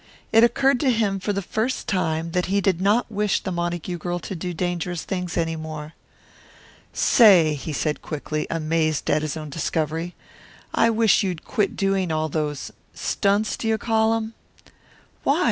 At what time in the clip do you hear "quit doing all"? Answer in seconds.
11.45-12.29